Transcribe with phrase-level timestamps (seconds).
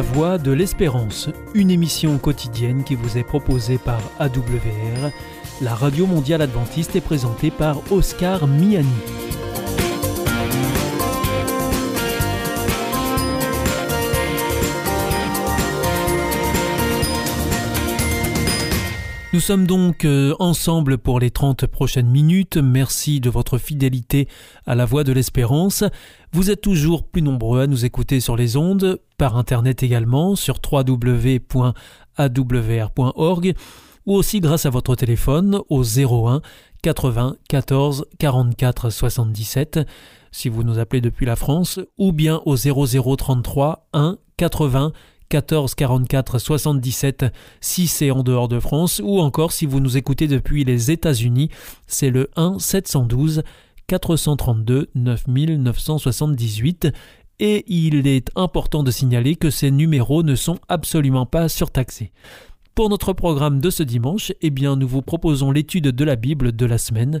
[0.00, 5.10] La Voix de l'Espérance, une émission quotidienne qui vous est proposée par AWR,
[5.60, 8.88] la radio mondiale adventiste est présentée par Oscar Miani.
[19.32, 22.56] Nous sommes donc euh, ensemble pour les 30 prochaines minutes.
[22.56, 24.26] Merci de votre fidélité
[24.66, 25.84] à la voix de l'espérance.
[26.32, 30.58] Vous êtes toujours plus nombreux à nous écouter sur les ondes, par internet également, sur
[30.60, 31.54] www.awr.org,
[34.06, 36.42] ou aussi grâce à votre téléphone au 01
[36.82, 39.78] 80 14 44 77
[40.32, 44.92] si vous nous appelez depuis la France, ou bien au 0033 1 80
[45.30, 47.26] 14 44 77
[47.60, 51.50] si c'est en dehors de France ou encore si vous nous écoutez depuis les États-Unis,
[51.86, 53.42] c'est le 1 712
[53.86, 56.88] 432 9978
[57.38, 62.12] et il est important de signaler que ces numéros ne sont absolument pas surtaxés.
[62.74, 66.52] Pour notre programme de ce dimanche, eh bien nous vous proposons l'étude de la Bible
[66.52, 67.20] de la semaine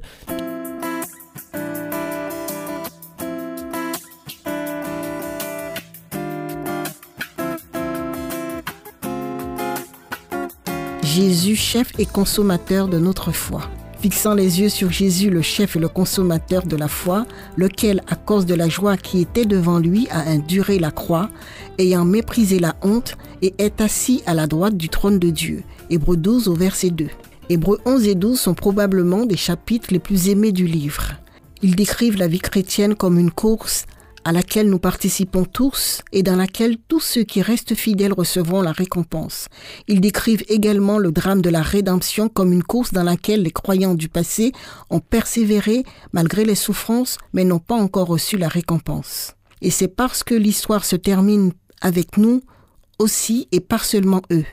[11.12, 13.62] Jésus, chef et consommateur de notre foi.
[14.00, 18.14] Fixant les yeux sur Jésus, le chef et le consommateur de la foi, lequel, à
[18.14, 21.28] cause de la joie qui était devant lui, a enduré la croix,
[21.78, 25.64] ayant méprisé la honte, et est assis à la droite du trône de Dieu.
[25.90, 27.08] Hébreux 12 au verset 2.
[27.48, 31.14] Hébreux 11 et 12 sont probablement des chapitres les plus aimés du livre.
[31.60, 33.84] Ils décrivent la vie chrétienne comme une course
[34.24, 38.72] à laquelle nous participons tous et dans laquelle tous ceux qui restent fidèles recevront la
[38.72, 39.48] récompense.
[39.88, 43.94] Ils décrivent également le drame de la rédemption comme une course dans laquelle les croyants
[43.94, 44.52] du passé
[44.90, 49.34] ont persévéré malgré les souffrances mais n'ont pas encore reçu la récompense.
[49.62, 52.42] Et c'est parce que l'histoire se termine avec nous
[52.98, 54.44] aussi et pas seulement eux.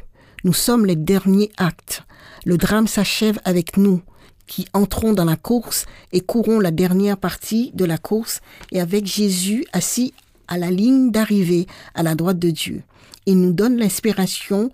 [0.44, 2.04] Nous sommes les derniers actes.
[2.46, 4.02] Le drame s'achève avec nous
[4.48, 8.42] qui entrons dans la course et courons la dernière partie de la course
[8.72, 10.14] et avec Jésus assis
[10.48, 12.84] à la ligne d'arrivée à la droite de Dieu.
[13.26, 14.72] Il nous donne l'inspiration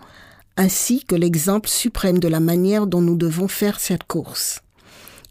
[0.56, 4.62] ainsi que l'exemple suprême de la manière dont nous devons faire cette course.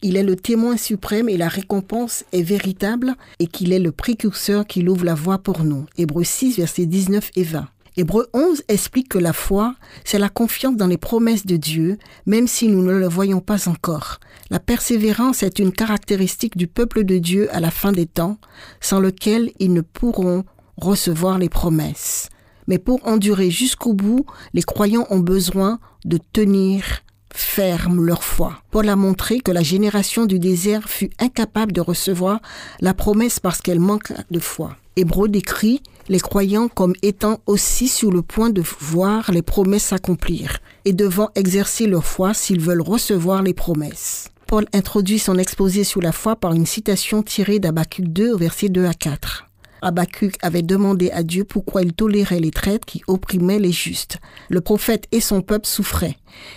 [0.05, 4.67] Il est le témoin suprême et la récompense est véritable et qu'il est le précurseur
[4.67, 5.87] qui ouvre la voie pour nous.
[5.97, 7.69] Hébreux 6, versets 19 et 20.
[7.97, 12.49] Hébreu 11 explique que la foi, c'est la confiance dans les promesses de Dieu, même
[12.49, 14.19] si nous ne le voyons pas encore.
[14.49, 18.39] La persévérance est une caractéristique du peuple de Dieu à la fin des temps,
[18.81, 20.45] sans lequel ils ne pourront
[20.79, 22.31] recevoir les promesses.
[22.67, 27.03] Mais pour endurer jusqu'au bout, les croyants ont besoin de tenir
[27.35, 28.63] ferme leur foi.
[28.71, 32.41] Paul a montré que la génération du désert fut incapable de recevoir
[32.81, 34.77] la promesse parce qu'elle manque de foi.
[34.97, 40.59] Hébreu décrit les croyants comme étant aussi sur le point de voir les promesses s'accomplir
[40.85, 44.29] et devant exercer leur foi s'ils veulent recevoir les promesses.
[44.47, 48.69] Paul introduit son exposé sur la foi par une citation tirée d'Abacuc 2 au verset
[48.69, 49.49] 2 à 4.
[49.83, 54.19] Habacuc avait demandé à Dieu pourquoi il tolérait les traîtres qui opprimaient les justes.
[54.49, 56.17] Le prophète et son peuple souffraient.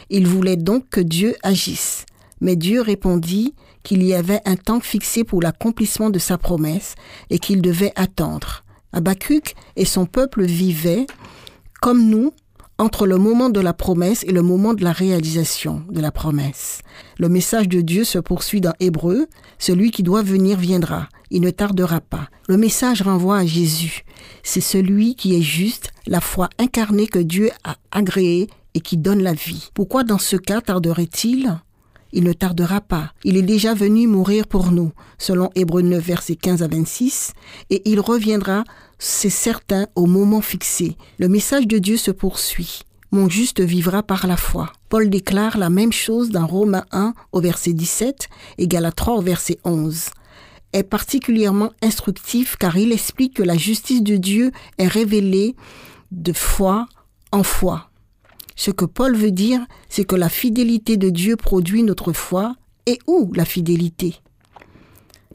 [0.09, 2.05] Il voulait donc que Dieu agisse.
[2.39, 6.95] Mais Dieu répondit qu'il y avait un temps fixé pour l'accomplissement de sa promesse
[7.29, 8.63] et qu'il devait attendre.
[8.93, 11.05] Habacuc et son peuple vivaient,
[11.81, 12.31] comme nous,
[12.77, 16.81] entre le moment de la promesse et le moment de la réalisation de la promesse.
[17.17, 19.27] Le message de Dieu se poursuit dans Hébreu,
[19.59, 22.29] celui qui doit venir viendra, il ne tardera pas.
[22.47, 24.03] Le message renvoie à Jésus.
[24.43, 29.23] C'est celui qui est juste, la foi incarnée que Dieu a agréée et qui donne
[29.23, 29.69] la vie.
[29.73, 31.55] Pourquoi dans ce cas tarderait-il?
[32.15, 33.11] Il ne tardera pas.
[33.23, 37.33] Il est déjà venu mourir pour nous, selon Hébreu 9, versets 15 à 26,
[37.69, 38.63] et il reviendra
[38.97, 40.95] c'est certain au moment fixé.
[41.19, 42.81] Le message de Dieu se poursuit.
[43.11, 44.71] Mon juste vivra par la foi.
[44.89, 49.21] Paul déclare la même chose dans Romains 1 au verset 17 et Galates 3 au
[49.21, 50.05] verset 11
[50.73, 55.55] est particulièrement instructif car il explique que la justice de Dieu est révélée
[56.11, 56.87] de foi
[57.31, 57.89] en foi.
[58.55, 62.55] Ce que Paul veut dire, c'est que la fidélité de Dieu produit notre foi
[62.85, 64.15] et où la fidélité?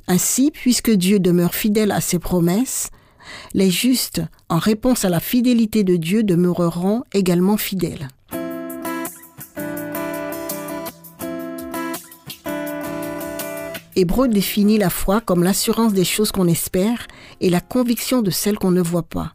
[0.07, 2.91] Ainsi, puisque Dieu demeure fidèle à ses promesses,
[3.55, 8.09] les justes, en réponse à la fidélité de Dieu, demeureront également fidèles.
[13.97, 17.07] Hébreu définit la foi comme l'assurance des choses qu'on espère
[17.41, 19.35] et la conviction de celles qu'on ne voit pas.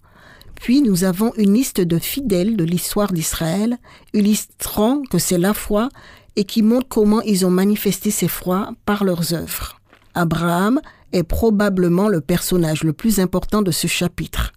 [0.65, 3.77] Puis nous avons une liste de fidèles de l'histoire d'Israël,
[4.15, 5.89] illustrant que c'est la foi
[6.35, 9.79] et qui montre comment ils ont manifesté ces foi par leurs œuvres.
[10.15, 10.81] Abraham
[11.13, 14.53] est probablement le personnage le plus important de ce chapitre.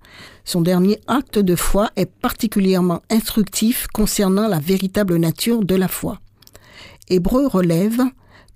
[0.47, 6.21] Son dernier acte de foi est particulièrement instructif concernant la véritable nature de la foi.
[7.11, 8.01] Hébreu relève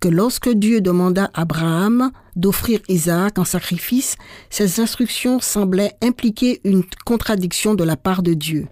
[0.02, 4.16] que lorsque Dieu demanda à Abraham d'offrir Isaac en sacrifice,
[4.50, 8.66] ces instructions semblaient impliquer une contradiction de la part de Dieu.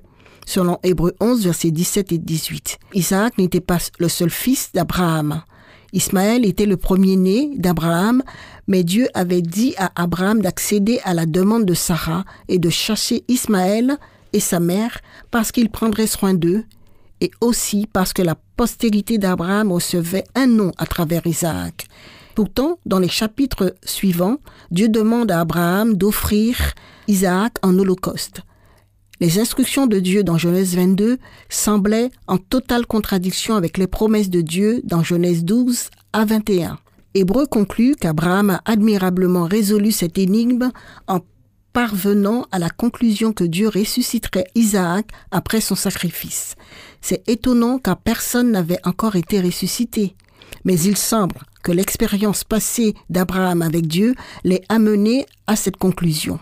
[0.44, 5.42] Selon Hébreu 11, versets 17 et 18, Isaac n'était pas le seul fils d'Abraham.
[5.92, 8.24] Ismaël était le premier-né d'Abraham,
[8.66, 13.22] mais Dieu avait dit à Abraham d'accéder à la demande de Sarah et de chasser
[13.28, 13.98] Ismaël
[14.32, 14.98] et sa mère
[15.30, 16.64] parce qu'il prendrait soin d'eux
[17.20, 21.87] et aussi parce que la postérité d'Abraham recevait un nom à travers Isaac.
[22.34, 24.38] Pourtant, dans les chapitres suivants,
[24.70, 26.56] Dieu demande à Abraham d'offrir
[27.08, 28.43] Isaac en holocauste.
[29.20, 31.19] Les instructions de Dieu dans Genèse 22
[31.50, 36.78] semblaient en totale contradiction avec les promesses de Dieu dans Genèse 12 à 21.
[37.12, 40.70] Hébreu conclut qu'Abraham a admirablement résolu cette énigme
[41.06, 41.20] en
[41.72, 46.56] parvenant à la conclusion que Dieu ressusciterait Isaac après son sacrifice.
[47.00, 50.14] C'est étonnant car personne n'avait encore été ressuscité.
[50.64, 54.14] Mais il semble que l'expérience passée d'Abraham avec Dieu
[54.44, 56.38] l'ait amené à cette conclusion.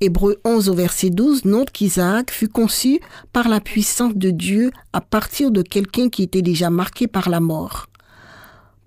[0.00, 3.00] Hébreu 11 au verset 12 note qu'Isaac fut conçu
[3.32, 7.38] par la puissance de Dieu à partir de quelqu'un qui était déjà marqué par la
[7.38, 7.86] mort.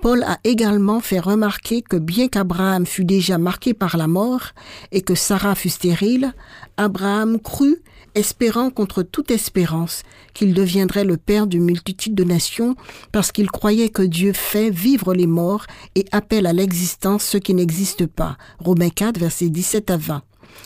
[0.06, 4.52] Paul a également fait remarquer que bien qu'Abraham fût déjà marqué par la mort
[4.92, 6.36] et que Sarah fût stérile,
[6.78, 7.82] Abraham crut,
[8.14, 10.04] espérant contre toute espérance,
[10.36, 12.76] qu'il deviendrait le père d'une multitude de nations
[13.12, 15.66] parce qu'il croyait que Dieu fait vivre les morts
[15.96, 18.38] et appelle à l'existence ceux qui n'existent pas.
[18.60, 20.22] Romains 4, versets 17 à 20.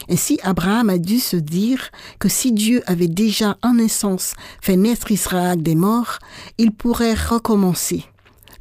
[0.10, 5.14] Ainsi, Abraham a dû se dire que si Dieu avait déjà en essence fait naître
[5.14, 6.20] Israël des morts,
[6.58, 8.04] il pourrait recommencer.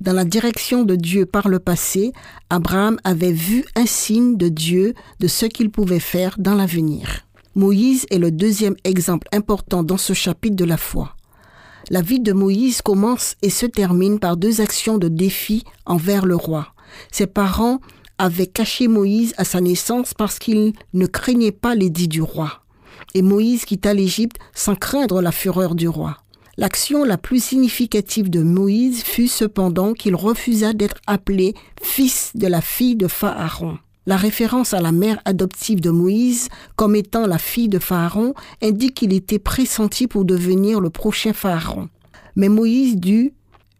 [0.00, 2.12] Dans la direction de Dieu par le passé,
[2.50, 7.26] Abraham avait vu un signe de Dieu de ce qu'il pouvait faire dans l'avenir.
[7.56, 11.16] Moïse est le deuxième exemple important dans ce chapitre de la foi.
[11.90, 16.36] La vie de Moïse commence et se termine par deux actions de défi envers le
[16.36, 16.68] roi.
[17.10, 17.80] Ses parents
[18.18, 22.62] avait caché Moïse à sa naissance parce qu'il ne craignait pas l'édit du roi.
[23.14, 26.18] Et Moïse quitta l'Égypte sans craindre la fureur du roi.
[26.60, 32.60] L'action la plus significative de Moïse fut cependant qu'il refusa d'être appelé fils de la
[32.60, 33.78] fille de Pharaon.
[34.06, 38.94] La référence à la mère adoptive de Moïse comme étant la fille de Pharaon indique
[38.94, 41.90] qu'il était pressenti pour devenir le prochain Pharaon.
[42.34, 43.34] Mais Moïse dut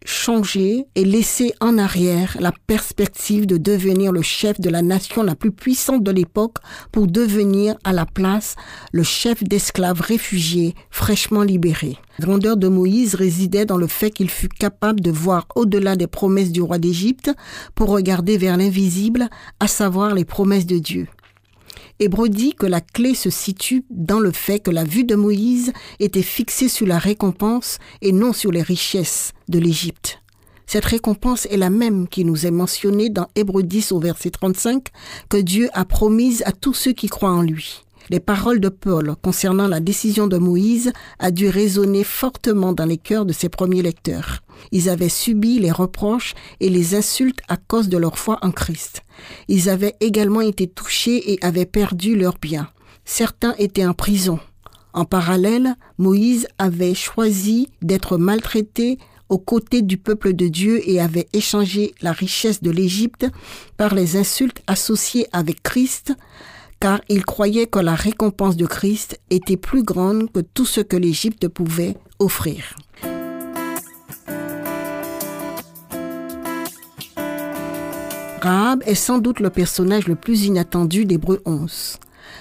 [0.09, 5.35] changer et laisser en arrière la perspective de devenir le chef de la nation la
[5.35, 6.57] plus puissante de l'époque
[6.93, 8.57] pour devenir à la place
[8.93, 11.99] le chef d'esclaves réfugiés fraîchement libérés.
[12.19, 16.07] La grandeur de Moïse résidait dans le fait qu'il fut capable de voir au-delà des
[16.07, 17.31] promesses du roi d'Égypte
[17.75, 19.29] pour regarder vers l'invisible,
[19.61, 21.07] à savoir les promesses de Dieu.
[22.01, 25.73] Hébreu dit que la clé se situe dans le fait que la vue de Moïse
[25.99, 30.21] était fixée sur la récompense et non sur les richesses de l'Égypte.
[30.67, 34.89] Cette récompense est la même qui nous est mentionnée dans Hébreu 10 au verset 35
[35.29, 37.83] que Dieu a promise à tous ceux qui croient en lui.
[38.11, 42.97] Les paroles de Paul concernant la décision de Moïse a dû résonner fortement dans les
[42.97, 44.41] cœurs de ses premiers lecteurs.
[44.73, 49.03] Ils avaient subi les reproches et les insultes à cause de leur foi en Christ.
[49.49, 52.69] Ils avaient également été touchés et avaient perdu leurs biens.
[53.05, 54.39] Certains étaient en prison.
[54.95, 58.99] En parallèle, Moïse avait choisi d'être maltraité
[59.29, 63.27] aux côtés du peuple de Dieu et avait échangé la richesse de l'Égypte
[63.77, 66.15] par les insultes associées avec Christ,
[66.81, 70.97] car il croyait que la récompense de Christ était plus grande que tout ce que
[70.97, 72.77] l'Égypte pouvait offrir.
[78.41, 81.97] Rahab est sans doute le personnage le plus inattendu d'Hébreu 11.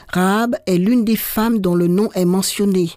[0.09, 2.91] Rahab est l'une des femmes dont le nom est mentionné.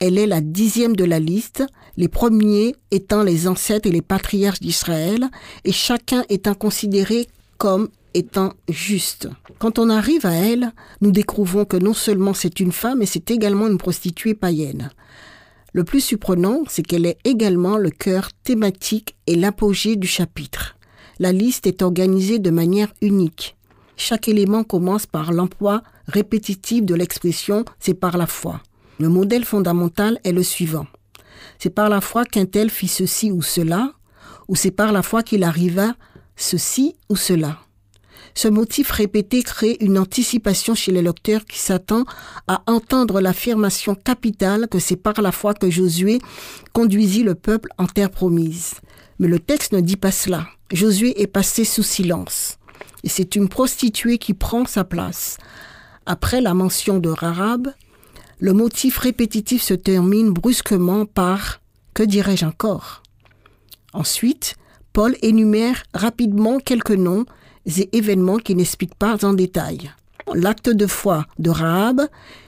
[0.00, 1.64] Elle est la dixième de la liste,
[1.96, 5.28] les premiers étant les ancêtres et les patriarches d'Israël,
[5.64, 7.26] et chacun étant considéré
[7.58, 9.28] comme étant juste.
[9.58, 13.30] Quand on arrive à elle, nous découvrons que non seulement c'est une femme, mais c'est
[13.30, 14.90] également une prostituée païenne.
[15.72, 20.76] Le plus surprenant, c'est qu'elle est également le cœur thématique et l'apogée du chapitre.
[21.18, 23.56] La liste est organisée de manière unique.
[23.96, 28.62] Chaque élément commence par l'emploi répétitif de l'expression c'est par la foi.
[28.98, 30.86] Le modèle fondamental est le suivant.
[31.58, 33.92] C'est par la foi qu'un tel fit ceci ou cela,
[34.46, 35.94] ou c'est par la foi qu'il arriva
[36.38, 37.58] ceci ou cela.
[38.34, 42.04] Ce motif répété crée une anticipation chez les lecteurs qui s'attend
[42.46, 46.20] à entendre l'affirmation capitale que c'est par la foi que Josué
[46.72, 48.74] conduisit le peuple en terre promise.
[49.18, 50.46] Mais le texte ne dit pas cela.
[50.72, 52.58] Josué est passé sous silence.
[53.02, 55.38] Et c'est une prostituée qui prend sa place.
[56.06, 57.72] Après la mention de Rahab,
[58.38, 61.60] le motif répétitif se termine brusquement par
[61.92, 63.02] Que dirais-je encore?
[63.92, 64.54] Ensuite,
[64.98, 67.24] Paul énumère rapidement quelques noms
[67.66, 69.92] et événements qui n'expliquent pas en détail.
[70.34, 72.00] L'acte de foi de Rahab,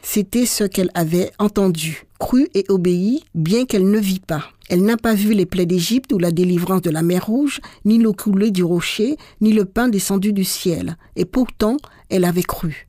[0.03, 4.43] c'était ce qu'elle avait entendu, cru et obéi, bien qu'elle ne vit pas.
[4.69, 7.99] Elle n'a pas vu les plaies d'Égypte ou la délivrance de la mer Rouge, ni
[7.99, 10.97] l'eau coulée du rocher, ni le pain descendu du ciel.
[11.15, 11.77] Et pourtant,
[12.09, 12.89] elle avait cru.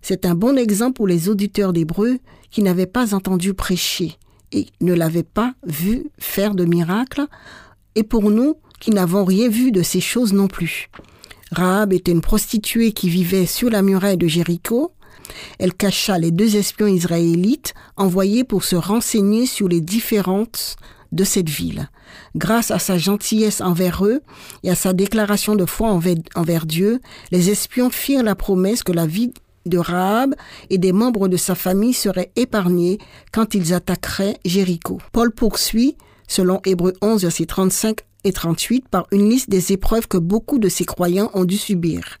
[0.00, 2.16] C'est un bon exemple pour les auditeurs d'Hébreu
[2.50, 4.16] qui n'avaient pas entendu prêcher
[4.52, 7.26] et ne l'avaient pas vu faire de miracles,
[7.94, 10.90] et pour nous qui n'avons rien vu de ces choses non plus.
[11.52, 14.92] Rahab était une prostituée qui vivait sur la muraille de Jéricho.
[15.58, 20.76] Elle cacha les deux espions israélites envoyés pour se renseigner sur les différences
[21.12, 21.88] de cette ville.
[22.36, 24.22] Grâce à sa gentillesse envers eux
[24.62, 29.06] et à sa déclaration de foi envers, Dieu, les espions firent la promesse que la
[29.06, 29.32] vie
[29.66, 30.34] de Rahab
[30.70, 32.98] et des membres de sa famille seraient épargnés
[33.32, 34.98] quand ils attaqueraient Jéricho.
[35.12, 35.96] Paul poursuit,
[36.28, 40.68] selon Hébreu 11, verset 35 et 38 par une liste des épreuves que beaucoup de
[40.68, 42.18] ces croyants ont dû subir.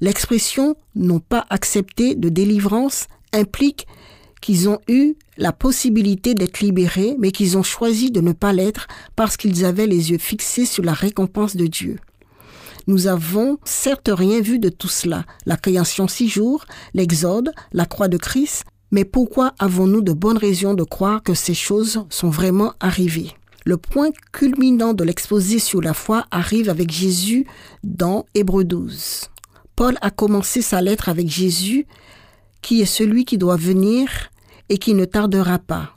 [0.00, 3.86] L'expression n'ont pas accepté de délivrance implique
[4.40, 8.88] qu'ils ont eu la possibilité d'être libérés, mais qu'ils ont choisi de ne pas l'être
[9.16, 11.98] parce qu'ils avaient les yeux fixés sur la récompense de Dieu.
[12.88, 18.08] Nous avons certes rien vu de tout cela, la création six jours, l'exode, la croix
[18.08, 22.74] de Christ, mais pourquoi avons-nous de bonnes raisons de croire que ces choses sont vraiment
[22.80, 23.32] arrivées?
[23.64, 27.46] Le point culminant de l'exposé sur la foi arrive avec Jésus
[27.84, 29.30] dans Hébreu 12.
[29.76, 31.86] Paul a commencé sa lettre avec Jésus,
[32.60, 34.08] qui est celui qui doit venir
[34.68, 35.96] et qui ne tardera pas.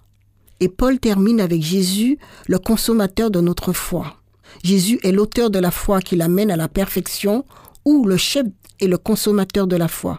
[0.60, 2.18] Et Paul termine avec Jésus,
[2.48, 4.18] le consommateur de notre foi.
[4.64, 7.46] Jésus est l'auteur de la foi qui l'amène à la perfection,
[7.84, 8.46] ou le chef
[8.80, 10.18] est le consommateur de la foi.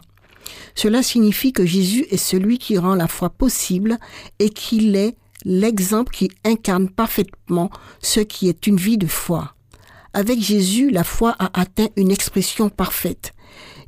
[0.75, 3.97] Cela signifie que Jésus est celui qui rend la foi possible
[4.39, 7.69] et qu'il est l'exemple qui incarne parfaitement
[8.01, 9.53] ce qui est une vie de foi.
[10.13, 13.33] Avec Jésus, la foi a atteint une expression parfaite.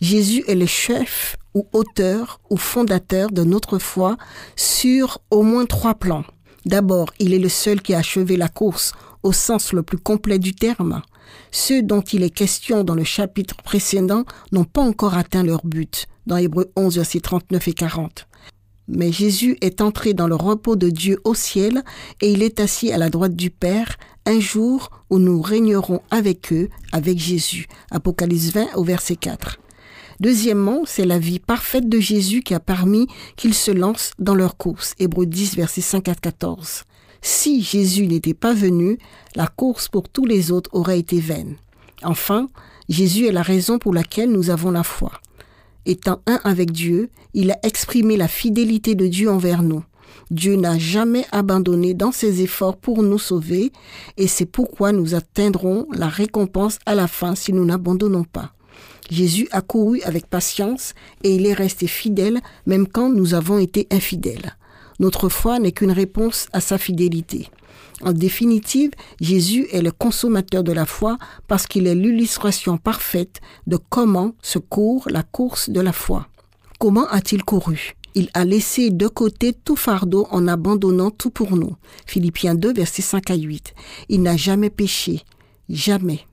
[0.01, 4.17] Jésus est le chef ou auteur ou fondateur de notre foi
[4.55, 6.23] sur au moins trois plans.
[6.65, 10.39] D'abord, il est le seul qui a achevé la course au sens le plus complet
[10.39, 11.01] du terme.
[11.51, 16.05] Ceux dont il est question dans le chapitre précédent n'ont pas encore atteint leur but,
[16.27, 18.28] dans Hébreu 11, versets 39 et 40.
[18.89, 21.83] Mais Jésus est entré dans le repos de Dieu au ciel
[22.21, 26.51] et il est assis à la droite du Père un jour où nous régnerons avec
[26.51, 27.67] eux, avec Jésus.
[27.91, 29.59] Apocalypse 20 au verset 4.
[30.19, 34.57] Deuxièmement, c'est la vie parfaite de Jésus qui a permis qu'ils se lancent dans leur
[34.57, 34.95] course.
[34.99, 36.83] Hébreu 10 verset 5 à 14.
[37.21, 38.97] Si Jésus n'était pas venu,
[39.35, 41.55] la course pour tous les autres aurait été vaine.
[42.03, 42.47] Enfin,
[42.89, 45.11] Jésus est la raison pour laquelle nous avons la foi.
[45.85, 49.83] Étant un avec Dieu, il a exprimé la fidélité de Dieu envers nous.
[50.31, 53.71] Dieu n'a jamais abandonné dans ses efforts pour nous sauver
[54.17, 58.53] et c'est pourquoi nous atteindrons la récompense à la fin si nous n'abandonnons pas.
[59.09, 60.93] Jésus a couru avec patience
[61.23, 64.55] et il est resté fidèle même quand nous avons été infidèles.
[64.99, 67.49] Notre foi n'est qu'une réponse à sa fidélité.
[68.01, 73.77] En définitive, Jésus est le consommateur de la foi parce qu'il est l'illustration parfaite de
[73.77, 76.27] comment se court la course de la foi.
[76.79, 77.95] Comment a-t-il couru?
[78.15, 81.75] Il a laissé de côté tout fardeau en abandonnant tout pour nous.
[82.05, 83.73] Philippiens 2, versets 5 à 8.
[84.07, 85.23] Il n'a jamais péché.
[85.67, 86.25] Jamais.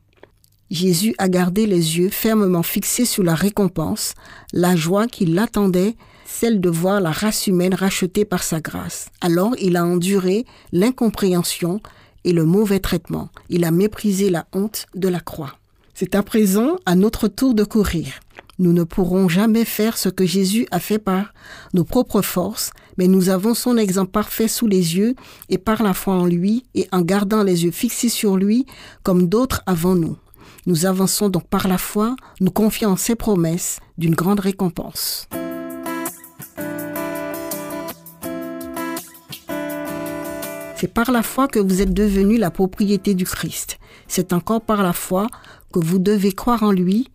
[0.70, 4.14] Jésus a gardé les yeux fermement fixés sur la récompense,
[4.52, 5.96] la joie qui l'attendait
[6.26, 9.08] celle de voir la race humaine rachetée par sa grâce.
[9.20, 11.80] Alors il a enduré l'incompréhension
[12.24, 13.30] et le mauvais traitement.
[13.48, 15.54] Il a méprisé la honte de la croix.
[15.94, 18.20] C'est à présent à notre tour de courir.
[18.58, 21.32] Nous ne pourrons jamais faire ce que Jésus a fait par
[21.74, 25.14] nos propres forces, mais nous avons son exemple parfait sous les yeux
[25.50, 28.66] et par la foi en lui et en gardant les yeux fixés sur lui
[29.02, 30.16] comme d'autres avant nous.
[30.66, 35.28] Nous avançons donc par la foi, nous confiant ses promesses d'une grande récompense.
[40.78, 43.78] C'est par la foi que vous êtes devenu la propriété du Christ.
[44.08, 45.26] C'est encore par la foi
[45.72, 47.08] que vous devez croire en lui.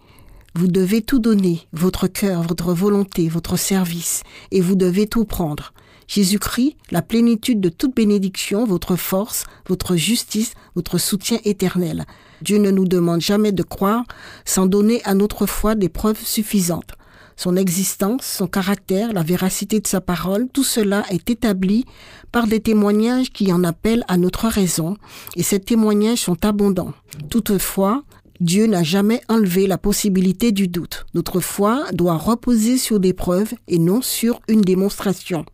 [0.56, 5.74] Vous devez tout donner, votre cœur, votre volonté, votre service, et vous devez tout prendre.
[6.08, 12.06] Jésus-Christ, la plénitude de toute bénédiction, votre force, votre justice, votre soutien éternel.
[12.42, 14.06] Dieu ne nous demande jamais de croire
[14.44, 16.96] sans donner à notre foi des preuves suffisantes
[17.36, 21.86] son existence, son caractère, la véracité de sa parole, tout cela est établi
[22.32, 24.98] par des témoignages qui en appellent à notre raison,
[25.36, 26.94] et ces témoignages sont abondants.
[27.30, 28.04] Toutefois,
[28.40, 31.06] Dieu n'a jamais enlevé la possibilité du doute.
[31.14, 35.46] Notre foi doit reposer sur des preuves et non sur une démonstration.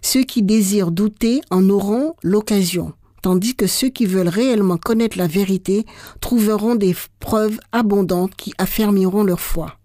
[0.00, 2.92] Ceux qui désirent douter en auront l'occasion,
[3.22, 5.84] tandis que ceux qui veulent réellement connaître la vérité
[6.20, 9.77] trouveront des preuves abondantes qui affermiront leur foi.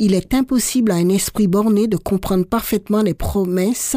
[0.00, 3.96] Il est impossible à un esprit borné de comprendre parfaitement les promesses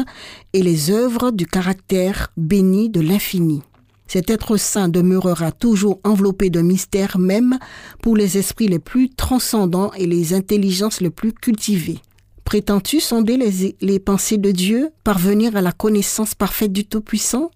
[0.52, 3.62] et les œuvres du caractère béni de l'infini.
[4.08, 7.58] Cet être saint demeurera toujours enveloppé de mystères même
[8.02, 12.00] pour les esprits les plus transcendants et les intelligences les plus cultivées.
[12.44, 13.38] Prétends-tu sonder
[13.80, 17.50] les, pensées de Dieu, parvenir à la connaissance parfaite du Tout-Puissant?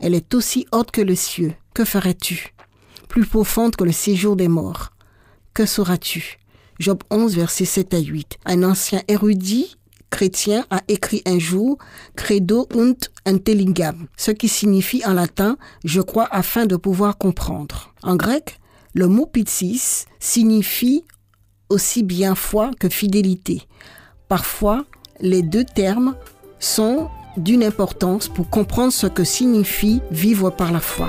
[0.00, 1.56] Elle est aussi haute que le ciel.
[1.72, 2.54] Que ferais-tu?
[3.08, 4.90] Plus profonde que le séjour des morts.
[5.54, 6.38] Que sauras-tu?
[6.78, 8.38] Job 11, versets 7 à 8.
[8.44, 9.76] Un ancien érudit
[10.10, 11.78] chrétien a écrit un jour
[12.16, 17.92] Credo und intelligam, ce qui signifie en latin je crois afin de pouvoir comprendre.
[18.02, 18.58] En grec,
[18.94, 21.04] le mot pitsis signifie
[21.68, 23.62] aussi bien foi que fidélité.
[24.28, 24.86] Parfois,
[25.20, 26.14] les deux termes
[26.58, 31.08] sont d'une importance pour comprendre ce que signifie vivre par la foi.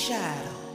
[0.00, 0.69] Shadow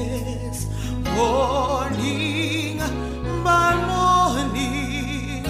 [0.00, 0.66] faithfulness.
[1.14, 2.78] Morning
[3.44, 5.42] by morning,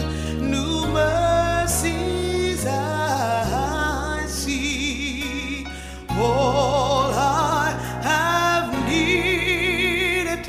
[0.51, 5.67] new mercies I see.
[6.11, 10.45] All I have needed,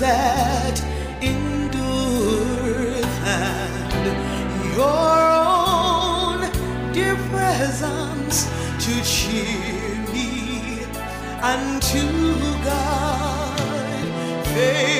[0.00, 0.80] that
[1.22, 3.92] endureth, and
[4.76, 6.38] your own
[6.92, 8.44] dear presence
[8.84, 10.84] to cheer me
[11.42, 12.02] and to
[12.64, 14.08] guide.
[14.54, 14.95] Faithful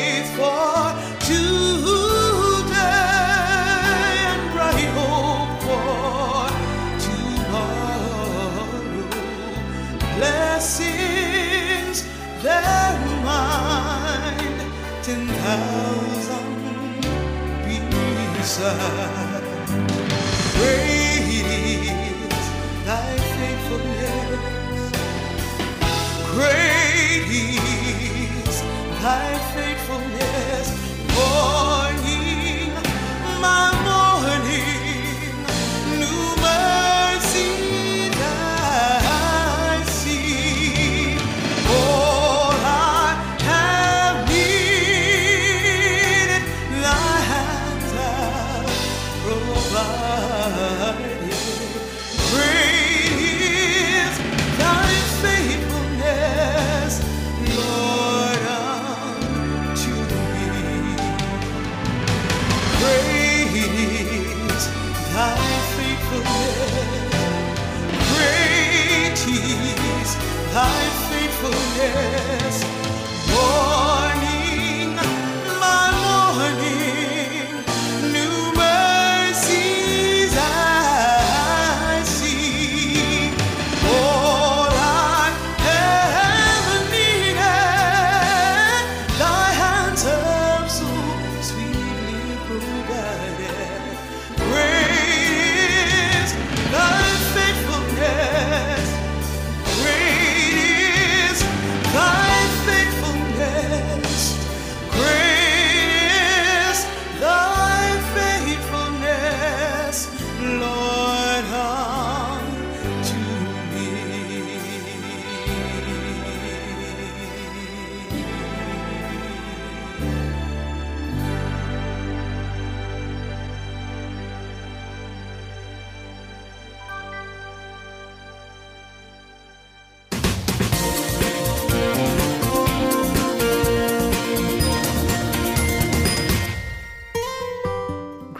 [18.56, 18.72] Great
[21.44, 22.46] is
[22.86, 24.92] thy faithfulness.
[26.32, 28.62] Great is
[29.02, 30.68] thy faithfulness.
[31.14, 31.55] Morning,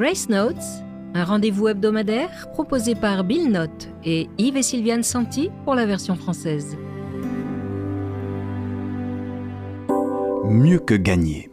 [0.07, 5.75] Grace Notes, un rendez-vous hebdomadaire proposé par Bill Note et Yves et Sylviane Santi pour
[5.75, 6.77] la version française.
[10.45, 11.51] Mieux que gagner.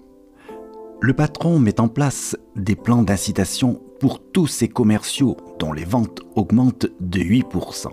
[1.02, 6.22] Le patron met en place des plans d'incitation pour tous ses commerciaux dont les ventes
[6.36, 7.88] augmentent de 8%.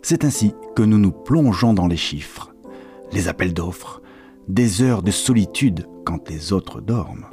[0.00, 2.54] C'est ainsi que nous nous plongeons dans les chiffres,
[3.12, 4.00] les appels d'offres,
[4.48, 7.26] des heures de solitude quand les autres dorment.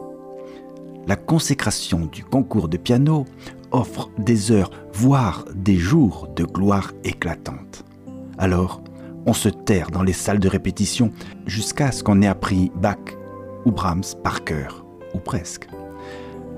[1.06, 3.26] La consécration du concours de piano
[3.72, 7.84] offre des heures, voire des jours de gloire éclatante.
[8.38, 8.82] Alors,
[9.26, 11.12] on se terre dans les salles de répétition
[11.46, 12.98] jusqu'à ce qu'on ait appris Bach
[13.66, 15.68] ou Brahms par cœur, ou presque.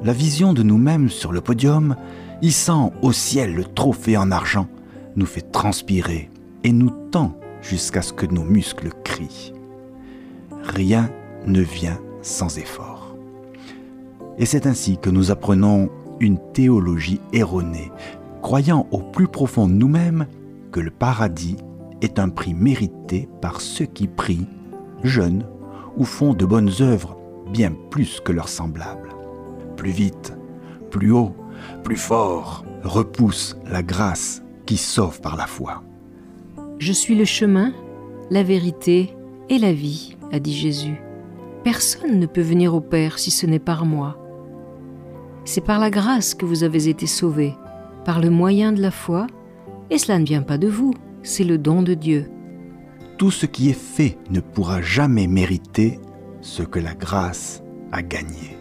[0.03, 1.95] La vision de nous-mêmes sur le podium,
[2.41, 4.67] hissant au ciel le trophée en argent,
[5.15, 6.29] nous fait transpirer
[6.63, 9.53] et nous tend jusqu'à ce que nos muscles crient.
[10.63, 11.09] Rien
[11.47, 12.94] ne vient sans effort.
[14.37, 17.91] Et c'est ainsi que nous apprenons une théologie erronée,
[18.41, 20.27] croyant au plus profond de nous-mêmes
[20.71, 21.57] que le paradis
[22.01, 24.47] est un prix mérité par ceux qui prient,
[25.03, 25.45] jeûnent
[25.97, 27.17] ou font de bonnes œuvres
[27.51, 29.09] bien plus que leurs semblables.
[29.77, 30.33] Plus vite,
[30.89, 31.33] plus haut,
[31.83, 35.83] plus fort, repousse la grâce qui sauve par la foi.
[36.79, 37.71] Je suis le chemin,
[38.29, 39.13] la vérité
[39.49, 41.01] et la vie, a dit Jésus.
[41.63, 44.17] Personne ne peut venir au Père si ce n'est par moi.
[45.45, 47.55] C'est par la grâce que vous avez été sauvés,
[48.03, 49.27] par le moyen de la foi,
[49.91, 52.29] et cela ne vient pas de vous, c'est le don de Dieu.
[53.17, 55.99] Tout ce qui est fait ne pourra jamais mériter
[56.41, 58.57] ce que la grâce a gagné.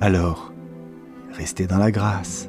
[0.00, 0.52] Alors,
[1.32, 2.48] restez dans la grâce.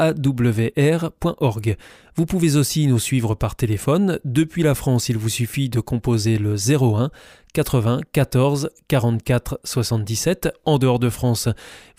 [0.00, 1.76] www.awr.org.
[2.16, 4.20] Vous pouvez aussi nous suivre par téléphone.
[4.24, 7.10] Depuis la France, il vous suffit de composer le 01
[7.52, 10.52] 80 14 44 77.
[10.64, 11.48] En dehors de France,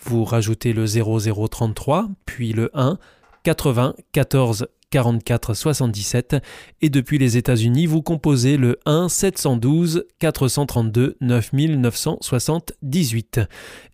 [0.04, 2.98] vous rajoutez le 0033, puis le 1
[3.42, 6.36] 80 14 44 77
[6.80, 13.40] et depuis les États-Unis, vous composez le 1 712 432 9978.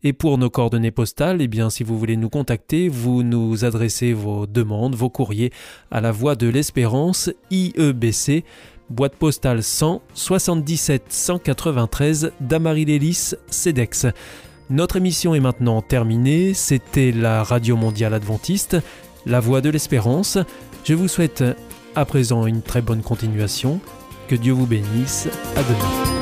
[0.04, 4.12] Et pour nos coordonnées postales, eh bien si vous voulez nous contacter, vous nous adressez
[4.12, 5.50] vos demandes, vos courriers
[5.90, 8.44] à la Voix de l'Espérance IEBC
[8.88, 14.06] boîte postale 100 77 193 Damary-Lélis, CEDEX.
[14.70, 16.54] Notre émission est maintenant terminée.
[16.54, 18.76] C'était la Radio Mondiale Adventiste,
[19.26, 20.38] la Voix de l'Espérance.
[20.84, 21.44] Je vous souhaite
[21.94, 23.80] à présent une très bonne continuation.
[24.28, 25.28] Que Dieu vous bénisse.
[25.56, 26.21] À demain.